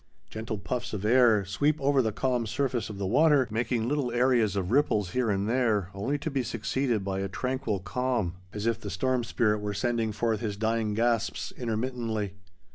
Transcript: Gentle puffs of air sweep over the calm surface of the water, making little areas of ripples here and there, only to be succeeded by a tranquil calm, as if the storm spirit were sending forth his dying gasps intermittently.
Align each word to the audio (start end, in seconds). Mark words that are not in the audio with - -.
Gentle 0.31 0.57
puffs 0.57 0.93
of 0.93 1.05
air 1.05 1.45
sweep 1.45 1.79
over 1.79 2.01
the 2.01 2.11
calm 2.11 2.47
surface 2.47 2.89
of 2.89 2.97
the 2.97 3.05
water, 3.05 3.47
making 3.51 3.87
little 3.87 4.11
areas 4.11 4.55
of 4.55 4.71
ripples 4.71 5.11
here 5.11 5.29
and 5.29 5.47
there, 5.47 5.91
only 5.93 6.17
to 6.17 6.31
be 6.31 6.41
succeeded 6.41 7.05
by 7.05 7.19
a 7.19 7.29
tranquil 7.29 7.77
calm, 7.79 8.33
as 8.51 8.65
if 8.65 8.81
the 8.81 8.89
storm 8.89 9.23
spirit 9.23 9.59
were 9.59 9.75
sending 9.75 10.11
forth 10.11 10.39
his 10.39 10.57
dying 10.57 10.95
gasps 10.95 11.53
intermittently. 11.55 12.33